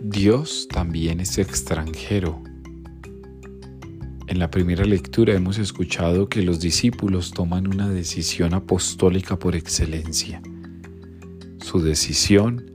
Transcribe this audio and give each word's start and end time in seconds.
Dios 0.00 0.68
también 0.70 1.18
es 1.18 1.38
extranjero. 1.38 2.40
En 4.28 4.38
la 4.38 4.48
primera 4.48 4.84
lectura 4.84 5.34
hemos 5.34 5.58
escuchado 5.58 6.28
que 6.28 6.42
los 6.42 6.60
discípulos 6.60 7.32
toman 7.32 7.66
una 7.66 7.88
decisión 7.88 8.54
apostólica 8.54 9.40
por 9.40 9.56
excelencia. 9.56 10.40
Su 11.60 11.80
decisión 11.80 12.70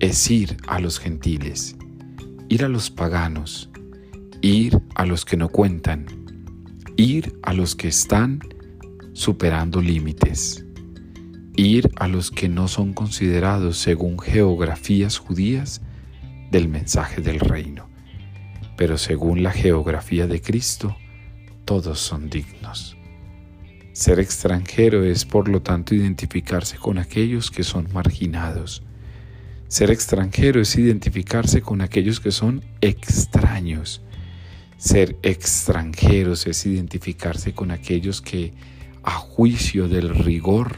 es 0.00 0.28
ir 0.28 0.56
a 0.66 0.80
los 0.80 0.98
gentiles, 0.98 1.76
ir 2.48 2.64
a 2.64 2.68
los 2.68 2.90
paganos, 2.90 3.70
ir 4.42 4.80
a 4.96 5.06
los 5.06 5.24
que 5.24 5.36
no 5.36 5.50
cuentan, 5.50 6.06
ir 6.96 7.38
a 7.42 7.52
los 7.52 7.76
que 7.76 7.86
están 7.86 8.40
superando 9.12 9.80
límites, 9.80 10.64
ir 11.54 11.88
a 11.94 12.08
los 12.08 12.32
que 12.32 12.48
no 12.48 12.66
son 12.66 12.92
considerados 12.92 13.78
según 13.78 14.18
geografías 14.18 15.18
judías 15.18 15.80
del 16.50 16.68
mensaje 16.68 17.20
del 17.20 17.40
reino. 17.40 17.88
Pero 18.76 18.98
según 18.98 19.42
la 19.42 19.52
geografía 19.52 20.26
de 20.26 20.40
Cristo, 20.40 20.96
todos 21.64 21.98
son 21.98 22.28
dignos. 22.30 22.96
Ser 23.92 24.20
extranjero 24.20 25.04
es 25.04 25.24
por 25.24 25.48
lo 25.48 25.62
tanto 25.62 25.94
identificarse 25.94 26.76
con 26.76 26.98
aquellos 26.98 27.50
que 27.50 27.64
son 27.64 27.88
marginados. 27.92 28.82
Ser 29.68 29.90
extranjero 29.90 30.60
es 30.60 30.76
identificarse 30.76 31.62
con 31.62 31.80
aquellos 31.80 32.20
que 32.20 32.30
son 32.30 32.62
extraños. 32.80 34.02
Ser 34.76 35.16
extranjeros 35.22 36.46
es 36.46 36.66
identificarse 36.66 37.54
con 37.54 37.70
aquellos 37.70 38.20
que 38.20 38.52
a 39.02 39.12
juicio 39.12 39.88
del 39.88 40.14
rigor 40.14 40.76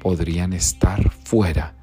podrían 0.00 0.52
estar 0.52 1.12
fuera 1.24 1.76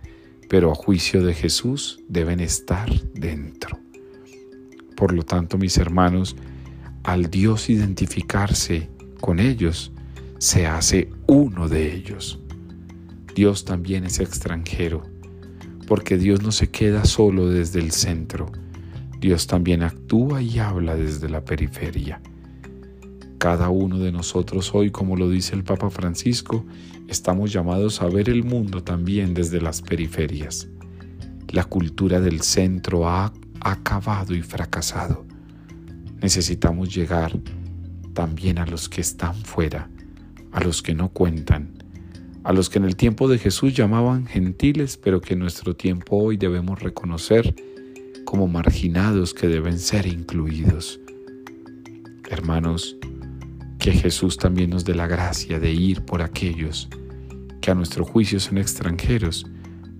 pero 0.52 0.70
a 0.70 0.76
juicio 0.76 1.24
de 1.24 1.34
Jesús 1.34 2.02
deben 2.10 2.42
estar 2.42 2.92
dentro. 3.14 3.80
Por 4.98 5.14
lo 5.14 5.24
tanto, 5.24 5.58
mis 5.58 5.78
hermanos, 5.78 6.36
al 7.04 7.30
Dios 7.30 7.70
identificarse 7.70 8.90
con 9.22 9.40
ellos, 9.40 9.94
se 10.40 10.68
hace 10.68 11.10
uno 11.26 11.70
de 11.70 11.96
ellos. 11.96 12.38
Dios 13.34 13.64
también 13.64 14.04
es 14.04 14.20
extranjero, 14.20 15.04
porque 15.88 16.18
Dios 16.18 16.44
no 16.44 16.52
se 16.52 16.70
queda 16.70 17.06
solo 17.06 17.48
desde 17.48 17.80
el 17.80 17.94
centro, 17.94 18.52
Dios 19.22 19.48
también 19.48 19.84
actúa 19.84 20.42
y 20.42 20.60
habla 20.60 20.98
desde 20.98 21.30
la 21.30 21.46
periferia. 21.46 22.22
Cada 23.42 23.70
uno 23.70 23.98
de 23.98 24.12
nosotros 24.12 24.70
hoy, 24.76 24.92
como 24.92 25.16
lo 25.16 25.28
dice 25.28 25.56
el 25.56 25.64
Papa 25.64 25.90
Francisco, 25.90 26.64
estamos 27.08 27.52
llamados 27.52 28.00
a 28.04 28.06
ver 28.06 28.30
el 28.30 28.44
mundo 28.44 28.84
también 28.84 29.34
desde 29.34 29.60
las 29.60 29.82
periferias. 29.82 30.68
La 31.48 31.64
cultura 31.64 32.22
del 32.22 32.42
centro 32.42 33.10
ha 33.10 33.34
acabado 33.60 34.36
y 34.36 34.44
fracasado. 34.44 35.26
Necesitamos 36.22 36.94
llegar 36.94 37.32
también 38.14 38.60
a 38.60 38.68
los 38.68 38.88
que 38.88 39.02
están 39.02 39.34
fuera, 39.34 39.90
a 40.52 40.64
los 40.64 40.84
que 40.84 40.94
no 40.94 41.10
cuentan, 41.10 41.84
a 42.44 42.54
los 42.54 42.70
que 42.70 42.78
en 42.78 42.86
el 42.86 42.96
tiempo 42.96 43.28
de 43.28 43.40
Jesús 43.40 43.74
llamaban 43.74 44.28
gentiles, 44.28 44.98
pero 44.98 45.20
que 45.20 45.34
en 45.34 45.40
nuestro 45.40 45.76
tiempo 45.76 46.16
hoy 46.18 46.38
debemos 46.38 46.80
reconocer 46.80 47.56
como 48.24 48.48
marginados 48.48 49.34
que 49.34 49.48
deben 49.48 49.80
ser 49.80 50.06
incluidos. 50.06 51.00
Hermanos, 52.30 52.98
que 53.82 53.92
Jesús 53.94 54.38
también 54.38 54.70
nos 54.70 54.86
dé 54.86 54.94
la 54.94 55.08
gracia 55.08 55.60
de 55.60 55.72
ir 55.72 56.06
por 56.06 56.22
aquellos 56.22 56.88
que 57.62 57.72
a 57.72 57.76
nuestro 57.76 58.06
juicio 58.06 58.40
son 58.40 58.60
extranjeros, 58.60 59.48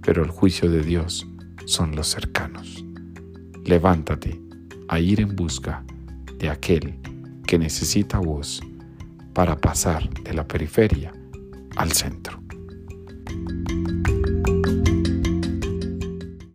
pero 0.04 0.24
el 0.24 0.30
juicio 0.30 0.70
de 0.70 0.84
Dios 0.84 1.28
son 1.66 1.96
los 1.96 2.08
cercanos. 2.08 2.86
Levántate 3.66 4.40
a 4.88 5.00
ir 5.00 5.20
en 5.20 5.36
busca 5.36 5.84
de 6.38 6.50
aquel 6.50 7.00
que 7.48 7.58
necesita 7.58 8.20
voz 8.20 8.62
para 9.34 9.58
pasar 9.58 10.08
de 10.24 10.36
la 10.36 10.48
periferia 10.48 11.12
al 11.76 11.92
centro. 11.92 12.40